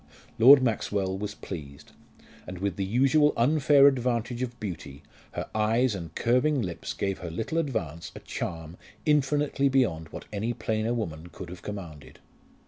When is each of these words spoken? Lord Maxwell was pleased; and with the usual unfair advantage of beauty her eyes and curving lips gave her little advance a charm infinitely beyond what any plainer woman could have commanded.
Lord 0.39 0.63
Maxwell 0.63 1.15
was 1.15 1.35
pleased; 1.35 1.91
and 2.47 2.57
with 2.57 2.75
the 2.75 2.83
usual 2.83 3.33
unfair 3.37 3.85
advantage 3.85 4.41
of 4.41 4.59
beauty 4.59 5.03
her 5.33 5.47
eyes 5.53 5.93
and 5.93 6.15
curving 6.15 6.59
lips 6.63 6.95
gave 6.95 7.19
her 7.19 7.29
little 7.29 7.59
advance 7.59 8.11
a 8.15 8.19
charm 8.19 8.77
infinitely 9.05 9.69
beyond 9.69 10.09
what 10.09 10.25
any 10.33 10.53
plainer 10.53 10.95
woman 10.95 11.27
could 11.29 11.49
have 11.49 11.61
commanded. 11.61 12.17